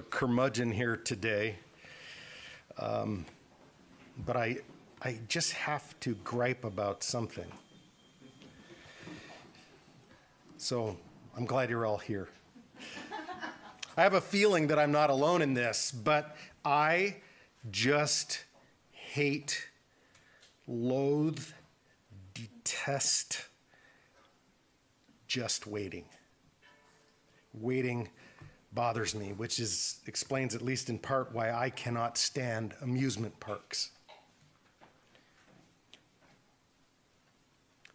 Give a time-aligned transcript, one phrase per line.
[0.00, 1.56] a curmudgeon here today,
[2.78, 3.26] um,
[4.24, 4.56] but I,
[5.02, 7.44] I just have to gripe about something.
[10.56, 10.96] So
[11.36, 12.30] I'm glad you're all here.
[13.94, 17.16] I have a feeling that I'm not alone in this, but I
[17.70, 18.44] just
[18.92, 19.68] hate,
[20.66, 21.44] loathe,
[22.32, 23.44] detest
[25.26, 26.06] just waiting.
[27.52, 28.08] Waiting
[28.72, 33.90] bothers me, which is explains at least in part why I cannot stand amusement parks.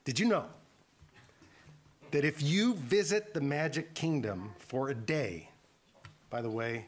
[0.03, 0.45] Did you know
[2.11, 5.49] that if you visit the Magic Kingdom for a day,
[6.29, 6.85] by the way,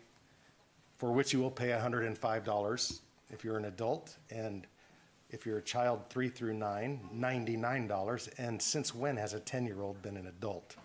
[0.97, 2.99] for which you will pay $105
[3.29, 4.67] if you're an adult, and
[5.29, 8.29] if you're a child three through nine, $99.
[8.37, 10.75] And since when has a 10 year old been an adult?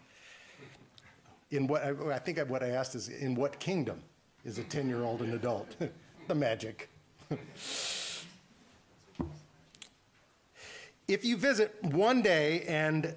[1.53, 4.01] In what I think what I asked is in what kingdom
[4.43, 5.77] is a 10 year old an adult?
[6.29, 6.89] the magic.
[11.07, 13.15] if you visit one day and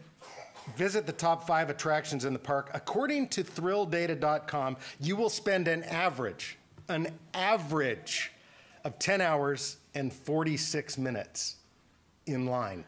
[0.76, 5.84] visit the top five attractions in the park, according to thrilldata.com, you will spend an
[5.84, 6.58] average,
[6.90, 8.34] an average
[8.84, 11.56] of 10 hours and 46 minutes
[12.26, 12.84] in line.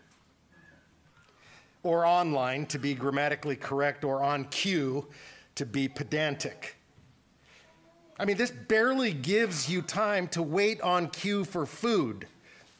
[1.83, 5.07] Or online to be grammatically correct, or on queue
[5.57, 6.75] to be pedantic.
[8.19, 12.27] I mean, this barely gives you time to wait on queue for food,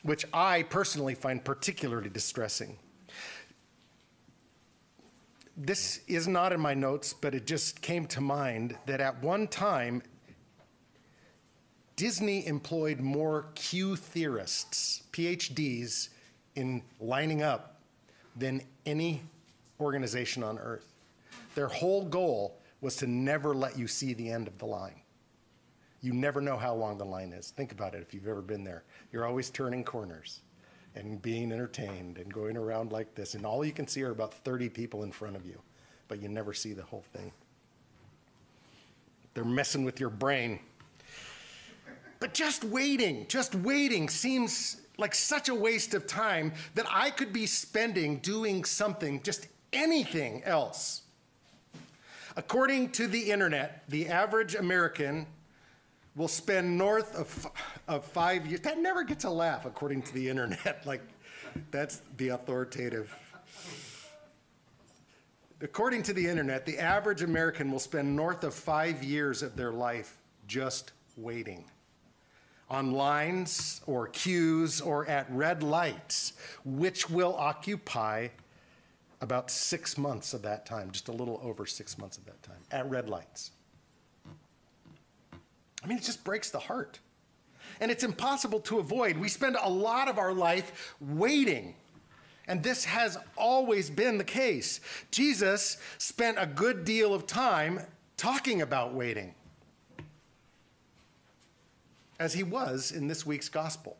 [0.03, 2.77] which I personally find particularly distressing.
[5.55, 9.47] This is not in my notes, but it just came to mind that at one
[9.47, 10.03] time,
[11.95, 16.09] Disney employed more queue theorists, PhDs,
[16.55, 17.81] in lining up
[18.35, 19.23] than any
[19.79, 20.93] organization on earth.
[21.55, 25.01] Their whole goal was to never let you see the end of the line.
[26.01, 27.51] You never know how long the line is.
[27.51, 28.83] Think about it if you've ever been there.
[29.11, 30.41] You're always turning corners
[30.95, 34.33] and being entertained and going around like this, and all you can see are about
[34.33, 35.59] 30 people in front of you,
[36.07, 37.31] but you never see the whole thing.
[39.33, 40.59] They're messing with your brain.
[42.19, 47.31] But just waiting, just waiting seems like such a waste of time that I could
[47.31, 51.03] be spending doing something, just anything else.
[52.37, 55.25] According to the internet, the average American
[56.15, 57.51] will spend north of,
[57.87, 58.61] of five years.
[58.61, 60.81] That never gets a laugh, according to the internet.
[60.85, 61.01] like,
[61.71, 63.13] that's the authoritative.
[65.61, 69.71] According to the internet, the average American will spend north of five years of their
[69.71, 71.65] life just waiting
[72.69, 76.33] on lines or queues or at red lights,
[76.63, 78.27] which will occupy
[79.21, 82.59] about six months of that time, just a little over six months of that time,
[82.71, 83.51] at red lights.
[85.83, 86.99] I mean, it just breaks the heart.
[87.79, 89.17] And it's impossible to avoid.
[89.17, 91.75] We spend a lot of our life waiting.
[92.47, 94.79] And this has always been the case.
[95.11, 97.81] Jesus spent a good deal of time
[98.15, 99.35] talking about waiting
[102.19, 103.97] as he was in this week's gospel.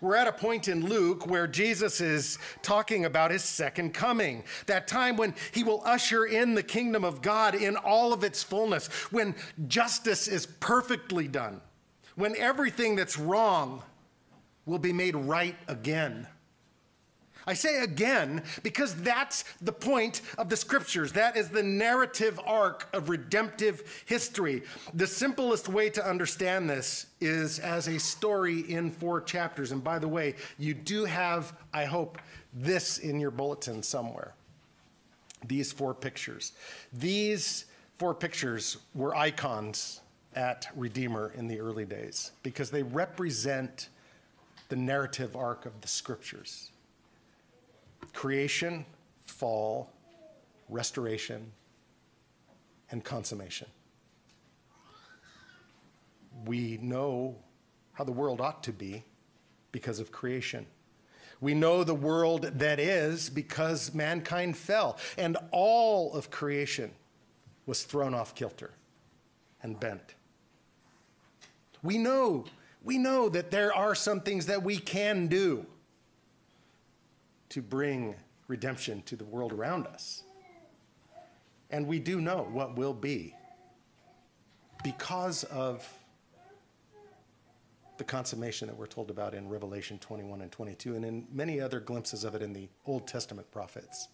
[0.00, 4.86] We're at a point in Luke where Jesus is talking about his second coming, that
[4.86, 8.86] time when he will usher in the kingdom of God in all of its fullness,
[9.10, 9.34] when
[9.66, 11.60] justice is perfectly done,
[12.14, 13.82] when everything that's wrong
[14.66, 16.26] will be made right again.
[17.48, 21.12] I say again because that's the point of the scriptures.
[21.12, 24.64] That is the narrative arc of redemptive history.
[24.92, 29.72] The simplest way to understand this is as a story in four chapters.
[29.72, 32.18] And by the way, you do have, I hope,
[32.52, 34.34] this in your bulletin somewhere.
[35.46, 36.52] These four pictures.
[36.92, 37.64] These
[37.96, 40.02] four pictures were icons
[40.34, 43.88] at Redeemer in the early days because they represent
[44.68, 46.72] the narrative arc of the scriptures
[48.12, 48.84] creation,
[49.26, 49.90] fall,
[50.68, 51.52] restoration,
[52.90, 53.68] and consummation.
[56.44, 57.36] We know
[57.92, 59.02] how the world ought to be
[59.72, 60.66] because of creation.
[61.40, 66.90] We know the world that is because mankind fell, and all of creation
[67.66, 68.72] was thrown off kilter
[69.62, 70.14] and bent.
[71.82, 72.44] We know,
[72.82, 75.66] we know that there are some things that we can do
[77.50, 78.14] to bring
[78.46, 80.22] redemption to the world around us.
[81.70, 83.34] And we do know what will be
[84.82, 85.86] because of
[87.98, 91.80] the consummation that we're told about in Revelation 21 and 22, and in many other
[91.80, 94.08] glimpses of it in the Old Testament prophets.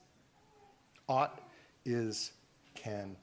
[1.07, 1.41] Ought,
[1.85, 2.33] is,
[2.75, 3.15] can,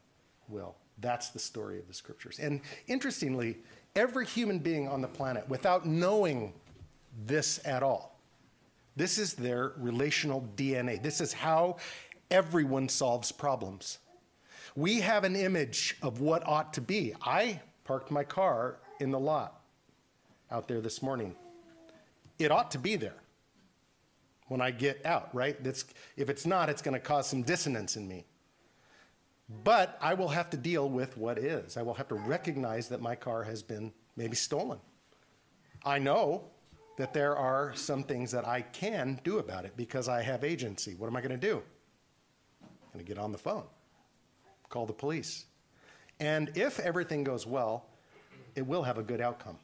[0.48, 0.76] will.
[1.00, 2.38] That's the story of the scriptures.
[2.40, 3.58] And interestingly,
[3.96, 6.54] every human being on the planet, without knowing
[7.26, 8.11] this at all,
[8.96, 11.02] this is their relational DNA.
[11.02, 11.78] This is how
[12.30, 14.00] everyone solves problems.
[14.76, 17.14] We have an image of what ought to be.
[17.22, 19.62] I parked my car in the lot
[20.50, 21.36] out there this morning.
[22.40, 23.16] It ought to be there
[24.48, 25.62] when I get out, right?
[25.64, 25.86] That's,
[26.18, 28.26] if it's not, it's going to cause some dissonance in me.
[29.64, 31.78] But I will have to deal with what is.
[31.78, 34.80] I will have to recognize that my car has been maybe stolen.
[35.84, 36.44] I know
[37.02, 40.94] that there are some things that I can do about it because I have agency.
[40.94, 41.64] What am I going to do?
[42.62, 43.64] I'm going to get on the phone,
[44.70, 45.46] call the police.
[46.20, 47.88] And if everything goes well,
[48.54, 49.58] it will have a good outcome.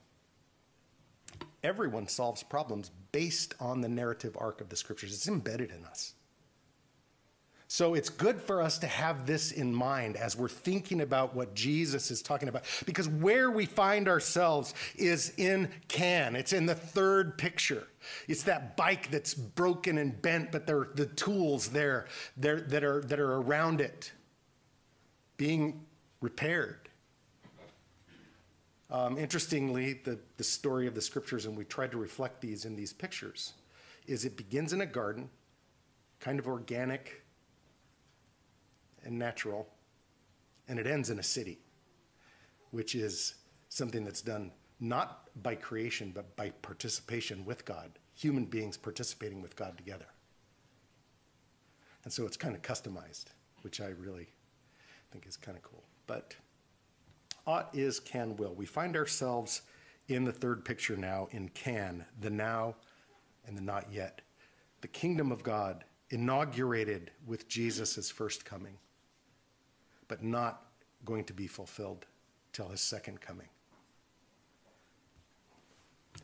[1.61, 6.15] Everyone solves problems based on the narrative arc of the scriptures, it's embedded in us.
[7.69, 11.53] So it's good for us to have this in mind as we're thinking about what
[11.53, 12.63] Jesus is talking about.
[12.85, 16.37] Because where we find ourselves is in Can.
[16.37, 17.85] It's in the third picture.
[18.29, 22.05] It's that bike that's broken and bent, but there are the tools there
[22.37, 24.13] that are, that are around it
[25.35, 25.85] being
[26.21, 26.87] repaired.
[28.89, 32.77] Um, interestingly, the, the story of the scriptures, and we tried to reflect these in
[32.77, 33.53] these pictures,
[34.07, 35.29] is it begins in a garden,
[36.21, 37.23] kind of organic
[39.07, 39.67] and natural,
[40.67, 41.57] and it ends in a city,
[42.71, 43.35] which is
[43.69, 49.55] something that's done not by creation, but by participation with God, human beings participating with
[49.55, 50.05] God together.
[52.03, 53.25] And so it's kind of customized,
[53.61, 54.27] which I really
[55.11, 55.83] think is kind of cool.
[56.05, 56.35] But
[57.45, 58.53] ought is, can, will.
[58.53, 59.61] We find ourselves
[60.09, 62.75] in the third picture now in can, the now
[63.45, 64.21] and the not yet.
[64.81, 68.77] The kingdom of God inaugurated with Jesus' first coming,
[70.07, 70.63] but not
[71.05, 72.05] going to be fulfilled
[72.53, 73.47] till his second coming.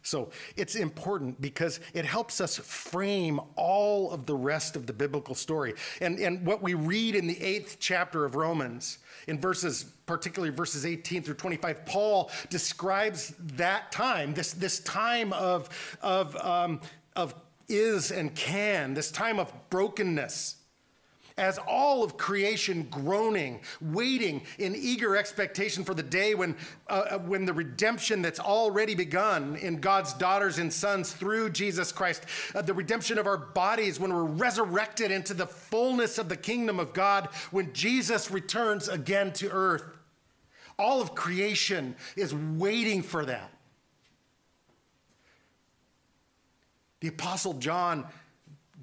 [0.01, 5.35] So it's important because it helps us frame all of the rest of the biblical
[5.35, 5.75] story.
[6.01, 8.97] And, and what we read in the eighth chapter of Romans,
[9.27, 15.69] in verses, particularly verses 18 through 25, Paul describes that time, this, this time of,
[16.01, 16.81] of, um,
[17.15, 17.33] of
[17.69, 20.57] is and can, this time of brokenness
[21.37, 26.55] as all of creation groaning, waiting in eager expectation for the day when,
[26.89, 31.91] uh, uh, when the redemption that's already begun in God's daughters and sons through Jesus
[31.91, 36.37] Christ, uh, the redemption of our bodies, when we're resurrected into the fullness of the
[36.37, 39.83] kingdom of God, when Jesus returns again to earth.
[40.77, 43.51] All of creation is waiting for that.
[46.99, 48.07] The Apostle John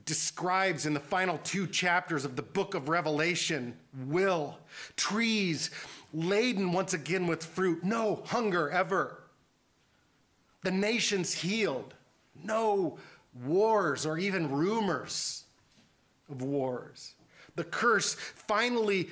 [0.05, 3.77] describes in the final two chapters of the book of Revelation
[4.07, 4.59] will.
[4.97, 5.71] Trees
[6.13, 9.23] laden once again with fruit, no hunger ever.
[10.63, 11.95] The nations healed,
[12.43, 12.99] no
[13.45, 15.45] wars or even rumors
[16.31, 17.15] of wars.
[17.57, 19.11] The curse finally,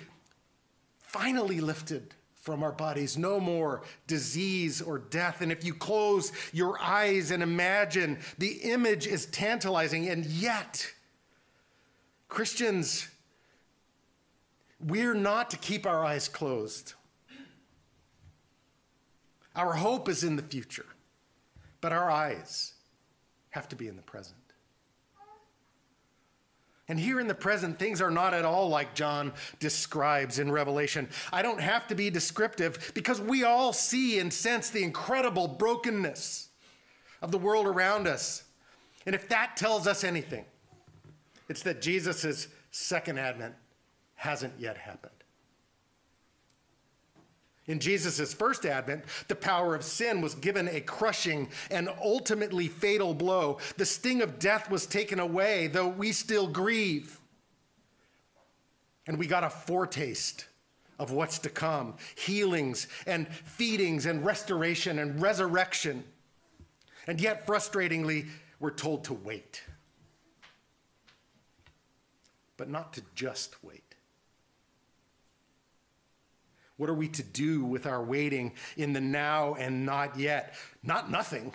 [1.01, 2.15] finally lifted
[2.49, 3.19] from our bodies.
[3.19, 5.43] No more disease or death.
[5.43, 10.09] And if you close your eyes and imagine, the image is tantalizing.
[10.09, 10.91] And yet,
[12.27, 13.07] Christians,
[14.81, 16.95] we're not to keep our eyes closed.
[19.55, 20.87] Our hope is in the future,
[21.83, 22.73] but our eyes
[23.51, 24.38] have to be in the present.
[26.89, 31.09] And here in the present, things are not at all like John describes in Revelation.
[31.33, 36.49] I don't have to be descriptive because we all see and sense the incredible brokenness
[37.21, 38.45] of the world around us.
[39.05, 40.47] And if that tells us anything,
[41.49, 43.55] it's that Jesus' second advent
[44.15, 45.13] hasn't yet happened.
[47.69, 53.13] In Jesus' first advent, the power of sin was given a crushing and ultimately fatal
[53.13, 53.59] blow.
[53.77, 57.21] The sting of death was taken away, though we still grieve.
[59.07, 60.47] And we got a foretaste
[60.99, 66.05] of what's to come healings and feedings and restoration and resurrection.
[67.07, 68.29] And yet, frustratingly,
[68.61, 69.63] we're told to wait.
[72.57, 73.88] But not to just wait.
[76.79, 80.55] What are we to do with our waiting in the now and not yet?
[80.83, 81.53] Not nothing.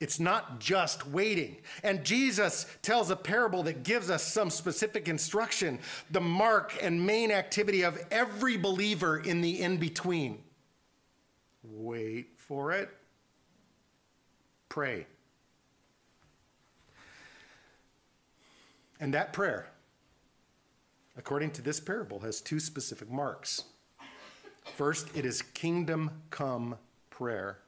[0.00, 1.56] It's not just waiting.
[1.82, 5.78] And Jesus tells a parable that gives us some specific instruction,
[6.10, 10.42] the mark and main activity of every believer in the in between.
[11.62, 12.90] Wait for it.
[14.68, 15.06] Pray.
[19.00, 19.68] And that prayer
[21.18, 23.64] according to this parable, has two specific marks.
[24.76, 26.76] First, it is kingdom come
[27.10, 27.58] prayer.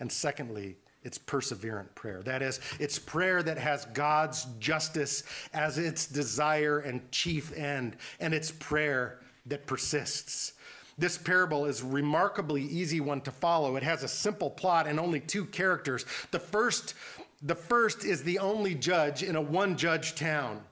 [0.00, 2.22] And secondly, it's perseverant prayer.
[2.22, 8.34] That is, it's prayer that has God's justice as its desire and chief end, and
[8.34, 10.54] it's prayer that persists.
[10.96, 13.76] This parable is remarkably easy one to follow.
[13.76, 16.06] It has a simple plot and only two characters.
[16.30, 16.94] The first,
[17.42, 20.62] the first is the only judge in a one judge town.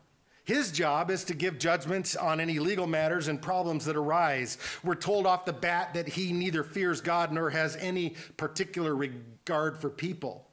[0.45, 4.59] His job is to give judgments on any legal matters and problems that arise.
[4.83, 9.81] We're told off the bat that he neither fears God nor has any particular regard
[9.81, 10.49] for people.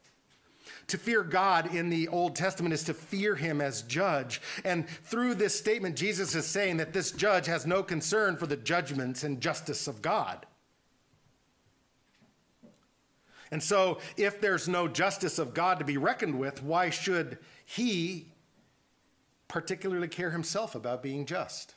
[0.88, 4.42] To fear God in the Old Testament is to fear him as judge.
[4.64, 8.58] And through this statement, Jesus is saying that this judge has no concern for the
[8.58, 10.46] judgments and justice of God.
[13.52, 18.28] And so, if there's no justice of God to be reckoned with, why should he
[19.50, 21.76] particularly care himself about being just.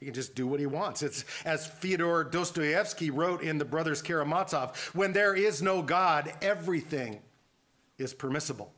[0.00, 1.02] He can just do what he wants.
[1.02, 7.20] It's as Fyodor Dostoevsky wrote in The Brothers Karamazov when there is no God, everything
[7.98, 8.72] is permissible.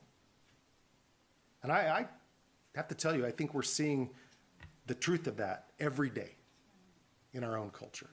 [1.62, 2.06] And I, I
[2.74, 4.10] have to tell you, I think we're seeing
[4.86, 6.32] the truth of that every day
[7.32, 8.08] in our own culture.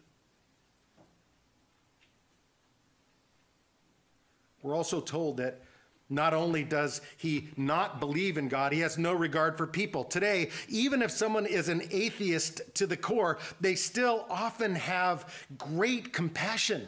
[4.62, 5.62] We're also told that
[6.10, 10.04] not only does he not believe in God, he has no regard for people.
[10.04, 16.14] Today, even if someone is an atheist to the core, they still often have great
[16.14, 16.88] compassion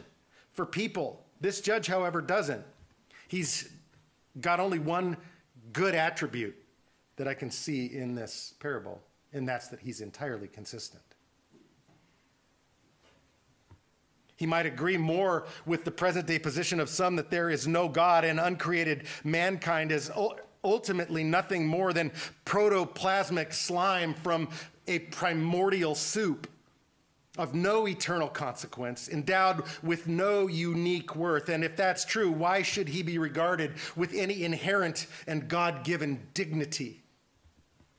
[0.52, 1.24] for people.
[1.40, 2.64] This judge, however, doesn't.
[3.28, 3.70] He's
[4.40, 5.16] got only one
[5.72, 6.56] good attribute
[7.16, 11.02] that I can see in this parable, and that's that he's entirely consistent.
[14.40, 17.90] He might agree more with the present day position of some that there is no
[17.90, 20.10] God and uncreated mankind is
[20.64, 22.10] ultimately nothing more than
[22.46, 24.48] protoplasmic slime from
[24.86, 26.46] a primordial soup
[27.36, 31.50] of no eternal consequence, endowed with no unique worth.
[31.50, 36.18] And if that's true, why should he be regarded with any inherent and God given
[36.32, 37.02] dignity?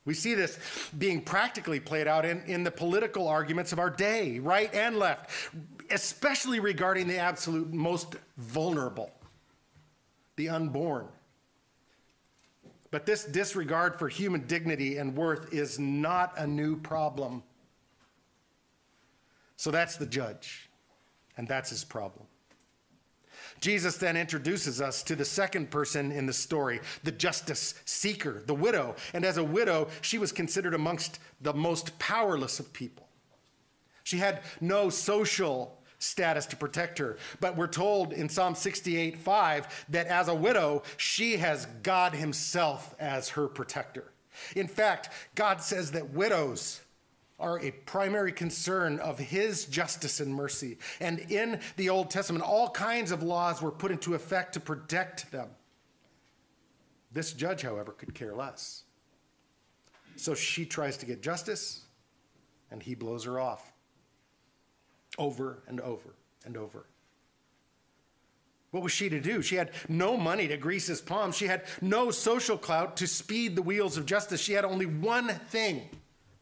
[0.04, 0.58] We see this
[0.98, 5.30] being practically played out in, in the political arguments of our day, right and left,
[5.92, 9.12] especially regarding the absolute most vulnerable,
[10.36, 11.08] the unborn.
[12.92, 17.44] But this disregard for human dignity and worth is not a new problem.
[19.56, 20.70] So that's the judge,
[21.38, 22.26] and that's his problem.
[23.60, 28.56] Jesus then introduces us to the second person in the story, the justice seeker, the
[28.56, 28.96] widow.
[29.14, 33.08] And as a widow, she was considered amongst the most powerless of people.
[34.04, 37.18] She had no social status to protect her.
[37.40, 42.96] But we're told in Psalm 68 5 that as a widow, she has God Himself
[43.00, 44.12] as her protector.
[44.56, 46.82] In fact, God says that widows
[47.40, 50.78] are a primary concern of his justice and mercy.
[51.00, 55.32] And in the Old Testament, all kinds of laws were put into effect to protect
[55.32, 55.50] them.
[57.12, 58.84] This judge, however, could care less.
[60.16, 61.82] So she tries to get justice,
[62.70, 63.71] and he blows her off
[65.18, 66.16] over and over
[66.46, 66.86] and over.
[68.72, 69.42] What was she to do?
[69.42, 71.36] She had no money to grease his palms.
[71.36, 74.40] She had no social clout to speed the wheels of justice.
[74.40, 75.90] She had only one thing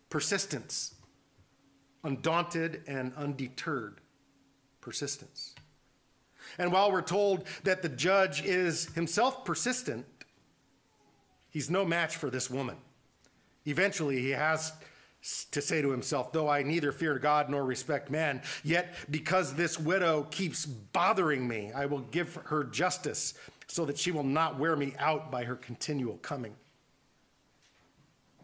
[0.09, 0.93] persistence,
[2.03, 3.99] undaunted and undeterred
[4.79, 5.55] persistence.
[6.57, 10.05] And while we're told that the judge is himself persistent,
[11.49, 12.77] he's no match for this woman.
[13.65, 14.71] Eventually, he has
[15.51, 19.79] to say to himself, Though I neither fear God nor respect man, yet because this
[19.79, 23.33] widow keeps bothering me, I will give her justice
[23.67, 26.55] so that she will not wear me out by her continual coming.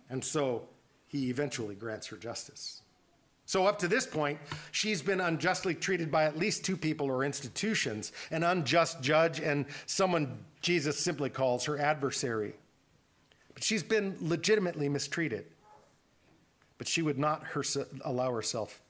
[0.09, 0.67] And so
[1.07, 2.81] he eventually grants her justice.
[3.47, 4.39] So, up to this point,
[4.71, 9.65] she's been unjustly treated by at least two people or institutions an unjust judge and
[9.85, 12.55] someone Jesus simply calls her adversary.
[13.53, 15.45] But she's been legitimately mistreated.
[16.77, 17.43] But she would not
[18.03, 18.81] allow herself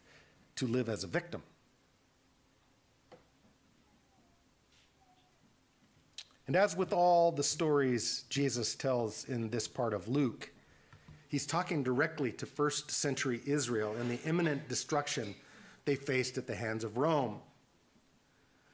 [0.56, 1.44] to live as a victim.
[6.48, 10.52] And as with all the stories Jesus tells in this part of Luke,
[11.28, 15.36] He's talking directly to first century Israel and the imminent destruction
[15.84, 17.40] they faced at the hands of Rome.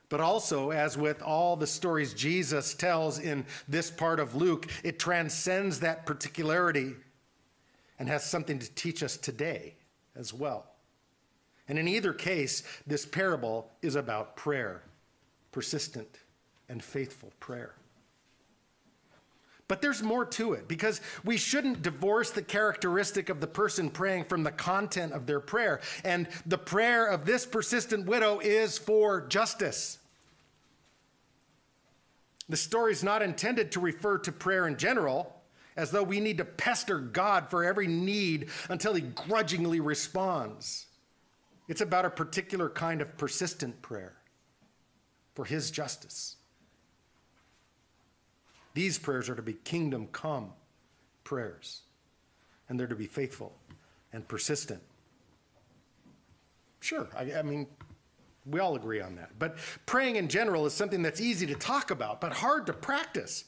[0.09, 4.99] But also, as with all the stories Jesus tells in this part of Luke, it
[4.99, 6.93] transcends that particularity
[8.01, 9.75] and has something to teach us today
[10.15, 10.65] as well.
[11.67, 14.81] And in either case, this parable is about prayer,
[15.51, 16.17] persistent
[16.67, 17.75] and faithful prayer.
[19.67, 24.23] But there's more to it because we shouldn't divorce the characteristic of the person praying
[24.23, 25.79] from the content of their prayer.
[26.03, 29.99] And the prayer of this persistent widow is for justice.
[32.49, 35.40] The story is not intended to refer to prayer in general,
[35.75, 40.87] as though we need to pester God for every need until he grudgingly responds.
[41.67, 44.15] It's about a particular kind of persistent prayer
[45.35, 46.35] for his justice.
[48.73, 50.53] These prayers are to be kingdom come
[51.23, 51.81] prayers,
[52.69, 53.53] and they're to be faithful
[54.13, 54.81] and persistent.
[56.79, 57.67] Sure, I, I, mean,
[58.45, 59.31] we all agree on that.
[59.37, 63.45] But praying in general is something that's easy to talk about, but hard to practice.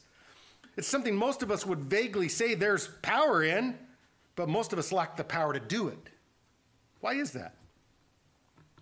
[0.75, 3.77] It's something most of us would vaguely say there's power in,
[4.35, 6.09] but most of us lack the power to do it.
[7.01, 7.55] Why is that?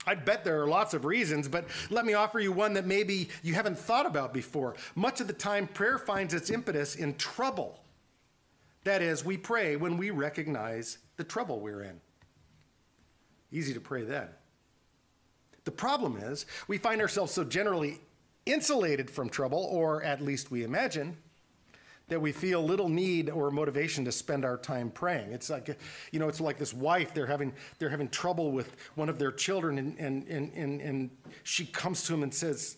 [0.07, 3.29] I bet there are lots of reasons, but let me offer you one that maybe
[3.43, 4.75] you haven't thought about before.
[4.95, 7.79] Much of the time, prayer finds its impetus in trouble.
[8.83, 12.01] That is, we pray when we recognize the trouble we're in.
[13.51, 14.27] Easy to pray then.
[15.65, 18.00] The problem is, we find ourselves so generally
[18.48, 21.15] insulated from trouble, or at least we imagine,
[22.11, 25.31] that we feel little need or motivation to spend our time praying.
[25.31, 25.79] It's like,
[26.11, 29.31] you know, it's like this wife, they're having, they're having trouble with one of their
[29.31, 31.09] children, and, and, and, and, and
[31.43, 32.75] she comes to him and says,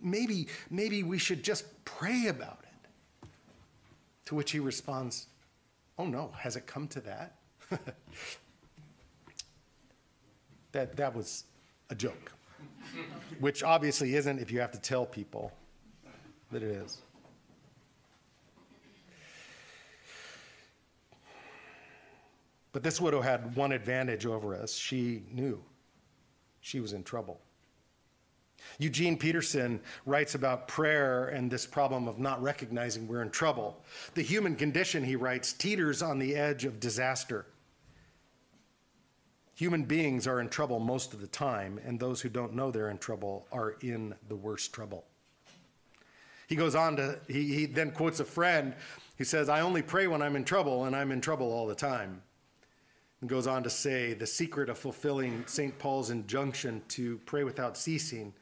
[0.00, 3.28] maybe, maybe we should just pray about it.
[4.26, 5.26] To which he responds,
[5.98, 7.38] oh no, has it come to that?
[10.70, 11.42] that, that was
[11.90, 12.30] a joke,
[13.40, 15.50] which obviously isn't if you have to tell people
[16.52, 17.02] that it is.
[22.72, 24.74] But this widow had one advantage over us.
[24.74, 25.62] She knew
[26.60, 27.40] she was in trouble.
[28.78, 33.82] Eugene Peterson writes about prayer and this problem of not recognizing we're in trouble.
[34.14, 37.46] The human condition, he writes, teeters on the edge of disaster.
[39.54, 42.90] Human beings are in trouble most of the time, and those who don't know they're
[42.90, 45.04] in trouble are in the worst trouble.
[46.46, 48.74] He goes on to, he, he then quotes a friend
[49.18, 51.74] who says, I only pray when I'm in trouble, and I'm in trouble all the
[51.74, 52.22] time
[53.20, 55.78] and goes on to say the secret of fulfilling St.
[55.78, 58.32] Paul's injunction to pray without ceasing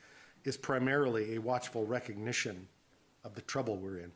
[0.44, 2.68] is primarily a watchful recognition
[3.24, 4.12] of the trouble we're in.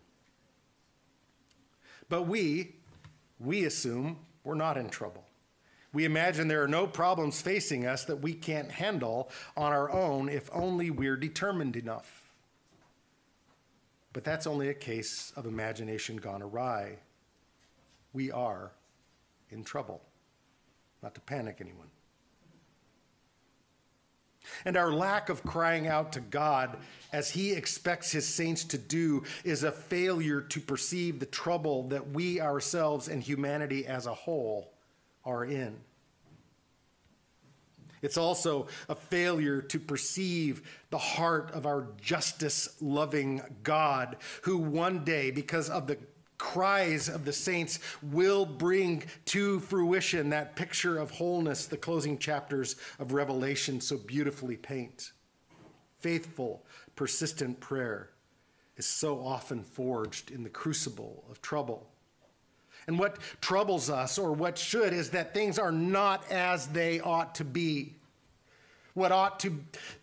[2.09, 2.77] But we,
[3.41, 5.25] we assume we're not in trouble.
[5.93, 10.29] We imagine there are no problems facing us that we can't handle on our own
[10.29, 12.31] if only we're determined enough.
[14.13, 16.99] But that's only a case of imagination gone awry.
[18.13, 18.73] We are
[19.51, 20.03] in trouble
[21.03, 21.89] not to panic anyone.
[24.65, 26.79] And our lack of crying out to God
[27.13, 32.11] as He expects His saints to do is a failure to perceive the trouble that
[32.11, 34.73] we ourselves and humanity as a whole
[35.25, 35.77] are in.
[38.03, 45.05] It's also a failure to perceive the heart of our justice loving God, who one
[45.05, 45.99] day, because of the
[46.43, 52.75] cries of the saints will bring to fruition that picture of wholeness the closing chapters
[52.99, 55.13] of Revelation so beautifully paint.
[56.01, 58.11] Faithful, persistent prayer
[58.77, 61.89] is so often forged in the crucible of trouble.
[62.89, 67.37] And what troubles us, or what should, is that things are not as they ought
[67.37, 67.95] to be.
[68.95, 69.59] What ought to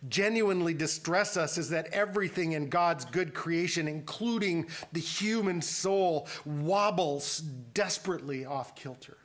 [0.08, 7.38] genuinely distress us is that everything in God's good creation, including the human soul, wobbles
[7.38, 9.16] desperately off kilter.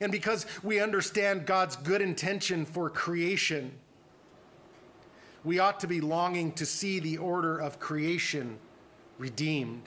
[0.00, 3.72] And because we understand God's good intention for creation,
[5.42, 8.58] we ought to be longing to see the order of creation
[9.16, 9.82] redeemed.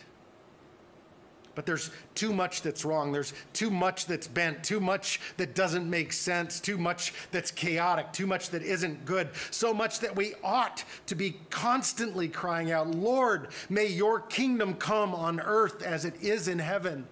[1.53, 3.11] But there's too much that's wrong.
[3.11, 8.13] There's too much that's bent, too much that doesn't make sense, too much that's chaotic,
[8.13, 12.89] too much that isn't good, so much that we ought to be constantly crying out,
[12.91, 17.07] Lord, may your kingdom come on earth as it is in heaven.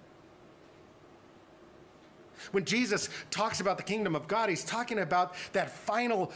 [2.52, 6.32] When Jesus talks about the kingdom of God, he's talking about that final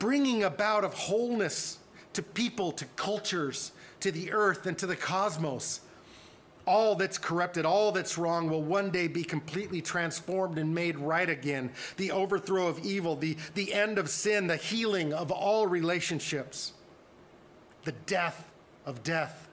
[0.00, 1.78] bringing about of wholeness
[2.14, 3.70] to people, to cultures,
[4.00, 5.80] to the earth, and to the cosmos
[6.68, 11.28] all that's corrupted, all that's wrong will one day be completely transformed and made right
[11.28, 11.72] again.
[11.96, 16.74] The overthrow of evil, the, the end of sin, the healing of all relationships,
[17.84, 18.50] the death
[18.84, 19.48] of death.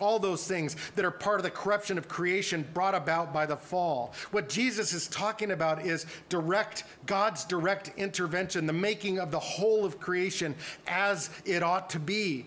[0.00, 3.56] All those things that are part of the corruption of creation brought about by the
[3.56, 4.12] fall.
[4.32, 9.84] What Jesus is talking about is direct, God's direct intervention, the making of the whole
[9.84, 10.54] of creation
[10.86, 12.46] as it ought to be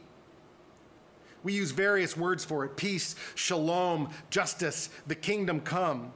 [1.45, 6.12] We use various words for it peace, shalom, justice, the kingdom come.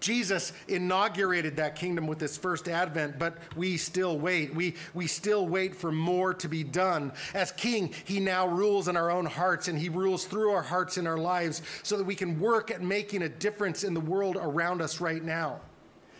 [0.00, 4.52] Jesus inaugurated that kingdom with his first advent, but we still wait.
[4.52, 7.12] We, we still wait for more to be done.
[7.34, 10.98] As king, he now rules in our own hearts and he rules through our hearts
[10.98, 14.36] in our lives so that we can work at making a difference in the world
[14.40, 15.60] around us right now.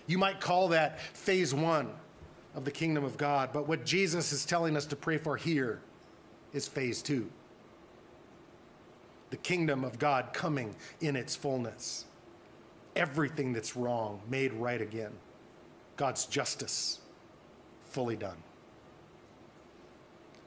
[0.07, 1.91] You might call that phase one
[2.55, 5.81] of the kingdom of God, but what Jesus is telling us to pray for here
[6.53, 7.29] is phase two
[9.49, 12.05] kingdom of God coming in its fullness
[12.95, 15.13] everything that's wrong made right again.
[15.97, 16.99] God's justice
[17.91, 18.37] fully done.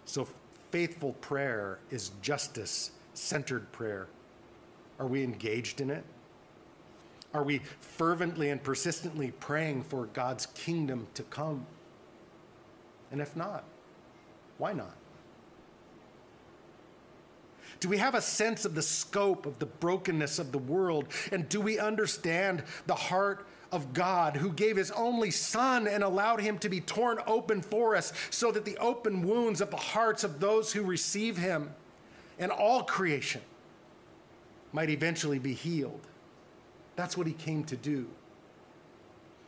[0.05, 0.27] So,
[0.69, 4.07] faithful prayer is justice centered prayer.
[4.99, 6.03] Are we engaged in it?
[7.33, 11.65] Are we fervently and persistently praying for God's kingdom to come?
[13.11, 13.63] And if not,
[14.59, 14.95] why not?
[17.81, 21.07] Do we have a sense of the scope of the brokenness of the world?
[21.31, 26.41] And do we understand the heart of God who gave his only son and allowed
[26.41, 30.23] him to be torn open for us so that the open wounds of the hearts
[30.23, 31.73] of those who receive him
[32.37, 33.41] and all creation
[34.71, 36.01] might eventually be healed?
[36.95, 38.07] That's what he came to do.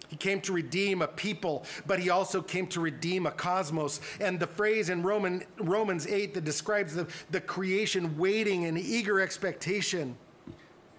[0.08, 4.00] He came to redeem a people, but he also came to redeem a cosmos.
[4.20, 9.20] And the phrase in Roman, Romans 8 that describes the, the creation waiting in eager
[9.20, 10.16] expectation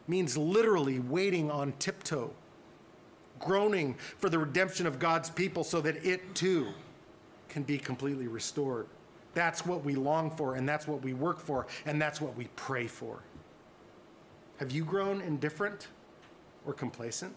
[0.07, 2.31] means literally waiting on tiptoe,
[3.39, 6.69] groaning for the redemption of God's people so that it too
[7.49, 8.87] can be completely restored.
[9.35, 12.49] That's what we long for, and that's what we work for, and that's what we
[12.57, 13.23] pray for.
[14.59, 15.89] Have you grown indifferent
[16.65, 17.35] or complacent?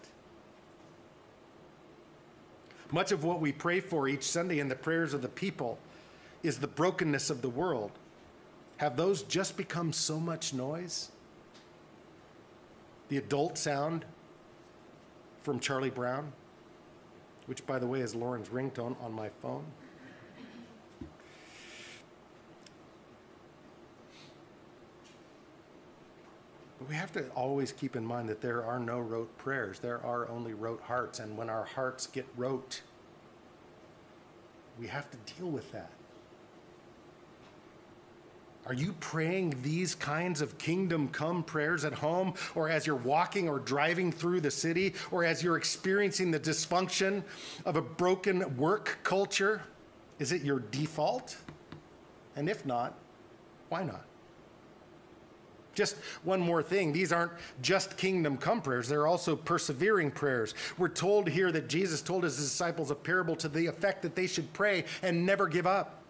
[2.90, 5.78] Much of what we pray for each Sunday in the prayers of the people
[6.42, 7.92] is the brokenness of the world.
[8.78, 11.10] Have those just become so much noise?
[13.08, 14.04] The adult sound
[15.42, 16.32] from Charlie Brown,
[17.46, 19.64] which, by the way, is Lauren's ringtone on my phone.
[26.86, 29.80] We have to always keep in mind that there are no rote prayers.
[29.80, 31.18] There are only rote hearts.
[31.18, 32.82] And when our hearts get rote,
[34.78, 35.90] we have to deal with that.
[38.64, 43.48] Are you praying these kinds of kingdom come prayers at home, or as you're walking
[43.48, 47.22] or driving through the city, or as you're experiencing the dysfunction
[47.64, 49.62] of a broken work culture?
[50.18, 51.38] Is it your default?
[52.36, 52.94] And if not,
[53.70, 54.04] why not?
[55.78, 56.92] Just one more thing.
[56.92, 57.30] These aren't
[57.62, 60.52] just kingdom come prayers, they're also persevering prayers.
[60.76, 64.26] We're told here that Jesus told his disciples a parable to the effect that they
[64.26, 66.02] should pray and never give up.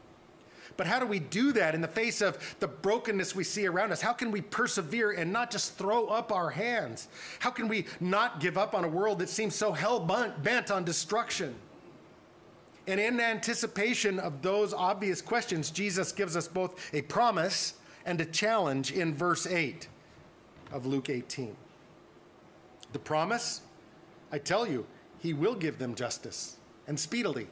[0.78, 3.92] But how do we do that in the face of the brokenness we see around
[3.92, 4.00] us?
[4.00, 7.08] How can we persevere and not just throw up our hands?
[7.38, 10.82] How can we not give up on a world that seems so hell bent on
[10.82, 11.54] destruction?
[12.86, 17.74] And in anticipation of those obvious questions, Jesus gives us both a promise
[18.08, 19.86] and a challenge in verse 8
[20.72, 21.54] of Luke 18.
[22.94, 23.60] The promise,
[24.32, 24.86] I tell you,
[25.18, 27.48] he will give them justice and speedily.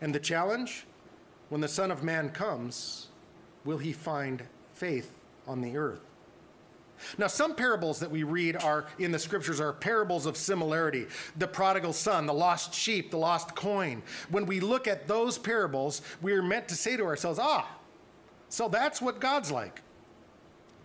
[0.00, 0.84] And the challenge,
[1.48, 3.06] when the Son of Man comes,
[3.64, 4.42] will he find
[4.74, 6.00] faith on the earth?
[7.16, 11.06] Now, some parables that we read are in the scriptures are parables of similarity.
[11.38, 14.02] The prodigal son, the lost sheep, the lost coin.
[14.28, 17.76] When we look at those parables, we are meant to say to ourselves, ah,
[18.50, 19.80] so that's what God's like.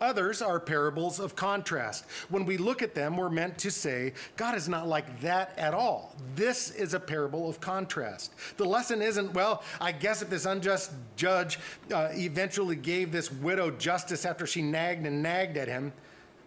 [0.01, 2.05] Others are parables of contrast.
[2.29, 5.73] When we look at them, we're meant to say, God is not like that at
[5.73, 6.15] all.
[6.35, 8.33] This is a parable of contrast.
[8.57, 11.59] The lesson isn't, well, I guess if this unjust judge
[11.93, 15.93] uh, eventually gave this widow justice after she nagged and nagged at him,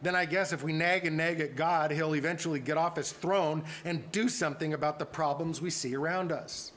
[0.02, 3.12] then I guess if we nag and nag at God, he'll eventually get off his
[3.12, 6.72] throne and do something about the problems we see around us.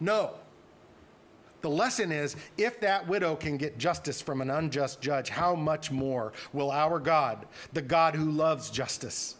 [0.00, 0.34] No.
[1.66, 5.90] The lesson is if that widow can get justice from an unjust judge, how much
[5.90, 9.34] more will our God, the God who loves justice,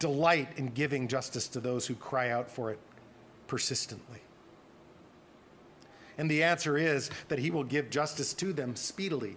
[0.00, 2.80] delight in giving justice to those who cry out for it
[3.46, 4.22] persistently?
[6.18, 9.36] And the answer is that he will give justice to them speedily.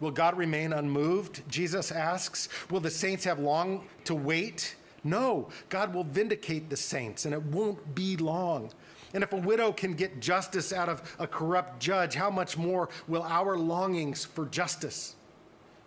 [0.00, 1.48] Will God remain unmoved?
[1.48, 2.48] Jesus asks.
[2.68, 4.74] Will the saints have long to wait?
[5.04, 8.72] No, God will vindicate the saints, and it won't be long.
[9.14, 12.88] And if a widow can get justice out of a corrupt judge, how much more
[13.08, 15.14] will our longings for justice,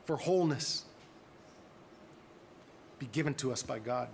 [0.05, 0.85] for wholeness,
[2.99, 4.07] be given to us by God?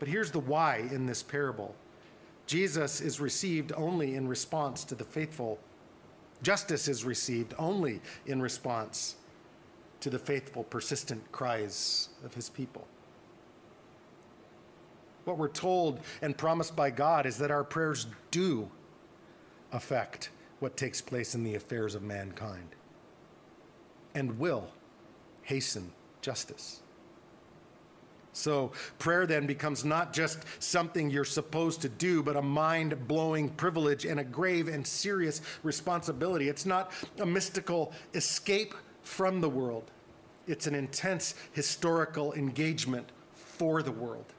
[0.00, 1.74] But here's the why in this parable
[2.46, 5.58] Jesus is received only in response to the faithful
[6.44, 9.16] Justice is received only in response
[10.00, 12.86] to the faithful, persistent cries of his people.
[15.24, 18.70] What we're told and promised by God is that our prayers do
[19.72, 22.68] affect what takes place in the affairs of mankind
[24.14, 24.68] and will
[25.42, 26.80] hasten justice.
[28.32, 33.48] So, prayer then becomes not just something you're supposed to do, but a mind blowing
[33.48, 36.48] privilege and a grave and serious responsibility.
[36.48, 39.90] It's not a mystical escape from the world,
[40.48, 44.33] it's an intense historical engagement for the world.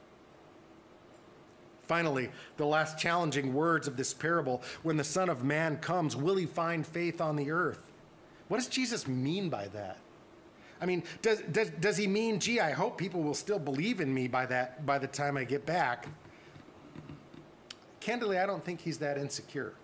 [1.86, 6.36] Finally, the last challenging words of this parable when the Son of Man comes, will
[6.36, 7.92] he find faith on the earth?
[8.48, 9.98] What does Jesus mean by that?
[10.80, 14.12] I mean, does, does, does he mean, gee, I hope people will still believe in
[14.12, 16.06] me by, that, by the time I get back?
[18.00, 19.74] Candidly, I don't think he's that insecure.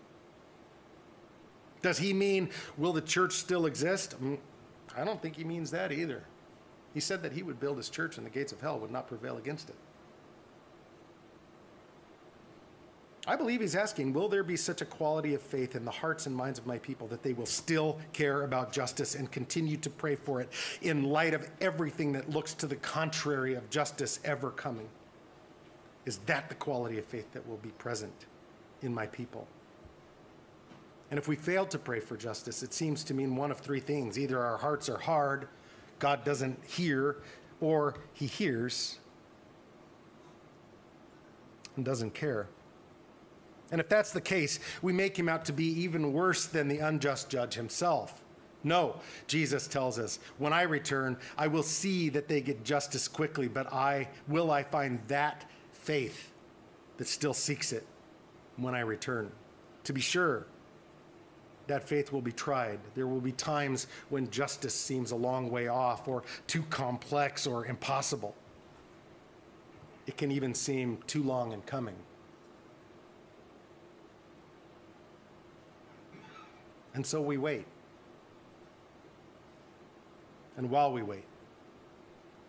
[1.81, 4.15] Does he mean, will the church still exist?
[4.23, 4.38] Mm,
[4.97, 6.23] I don't think he means that either.
[6.95, 9.09] He said that he would build his church and the gates of hell would not
[9.09, 9.77] prevail against it.
[13.25, 16.27] I believe he's asking, will there be such a quality of faith in the hearts
[16.27, 19.91] and minds of my people that they will still care about justice and continue to
[19.91, 20.51] pray for it
[20.83, 24.89] in light of everything that looks to the contrary of justice ever coming?
[26.05, 28.27] Is that the quality of faith that will be present
[28.83, 29.47] in my people?
[31.13, 33.81] And if we fail to pray for justice, it seems to mean one of three
[33.81, 34.19] things.
[34.19, 35.47] Either our hearts are hard,
[36.01, 37.19] God doesn't hear,
[37.61, 38.99] or he hears
[41.77, 42.49] and doesn't care.
[43.73, 46.79] And if that's the case, we make him out to be even worse than the
[46.79, 48.23] unjust judge himself.
[48.63, 53.49] No, Jesus tells us, when I return, I will see that they get justice quickly,
[53.49, 56.31] but I will I find that faith
[56.99, 57.85] that still seeks it
[58.57, 59.33] when I return.
[59.85, 60.47] To be sure,
[61.67, 62.79] that faith will be tried.
[62.95, 67.67] There will be times when justice seems a long way off or too complex or
[67.67, 68.37] impossible.
[70.07, 71.97] It can even seem too long in coming.
[76.94, 77.66] And so we wait.
[80.57, 81.24] And while we wait,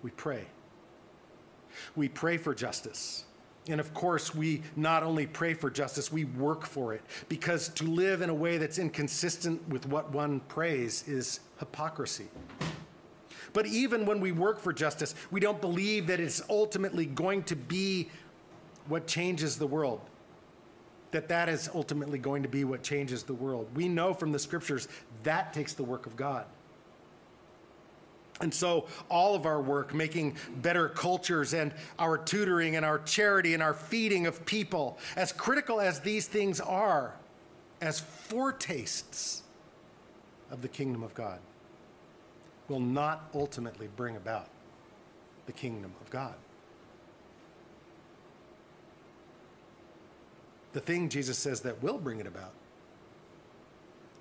[0.02, 0.46] we pray.
[1.96, 3.24] We pray for justice.
[3.70, 7.02] And of course, we not only pray for justice, we work for it.
[7.30, 12.28] Because to live in a way that's inconsistent with what one prays is hypocrisy.
[13.54, 17.56] But even when we work for justice, we don't believe that it's ultimately going to
[17.56, 18.10] be
[18.88, 20.02] what changes the world
[21.14, 23.68] that that is ultimately going to be what changes the world.
[23.76, 24.88] We know from the scriptures
[25.24, 26.46] that takes the work of God.
[28.42, 33.54] And so, all of our work, making better cultures, and our tutoring, and our charity,
[33.54, 37.14] and our feeding of people, as critical as these things are,
[37.80, 39.44] as foretastes
[40.50, 41.40] of the kingdom of God,
[42.68, 44.48] will not ultimately bring about
[45.46, 46.34] the kingdom of God.
[50.74, 52.54] The thing Jesus says that will bring it about,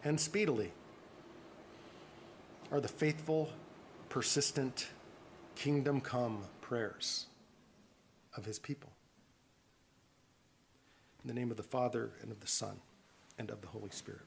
[0.05, 0.73] and speedily,
[2.71, 3.51] are the faithful,
[4.09, 4.88] persistent,
[5.55, 7.27] kingdom come prayers
[8.37, 8.91] of his people.
[11.23, 12.81] In the name of the Father, and of the Son,
[13.38, 14.23] and of the Holy Spirit.